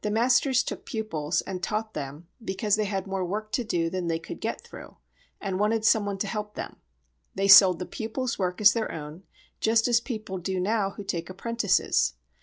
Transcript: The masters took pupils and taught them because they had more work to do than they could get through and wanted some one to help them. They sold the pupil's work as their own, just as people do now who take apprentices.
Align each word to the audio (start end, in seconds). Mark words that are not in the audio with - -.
The 0.00 0.10
masters 0.10 0.62
took 0.62 0.86
pupils 0.86 1.42
and 1.42 1.62
taught 1.62 1.92
them 1.92 2.26
because 2.42 2.76
they 2.76 2.86
had 2.86 3.06
more 3.06 3.22
work 3.22 3.52
to 3.52 3.62
do 3.64 3.90
than 3.90 4.06
they 4.08 4.18
could 4.18 4.40
get 4.40 4.62
through 4.62 4.96
and 5.42 5.58
wanted 5.60 5.84
some 5.84 6.06
one 6.06 6.16
to 6.20 6.26
help 6.26 6.54
them. 6.54 6.76
They 7.34 7.48
sold 7.48 7.78
the 7.78 7.84
pupil's 7.84 8.38
work 8.38 8.62
as 8.62 8.72
their 8.72 8.90
own, 8.90 9.24
just 9.60 9.86
as 9.86 10.00
people 10.00 10.38
do 10.38 10.58
now 10.58 10.92
who 10.92 11.04
take 11.04 11.28
apprentices. 11.28 12.14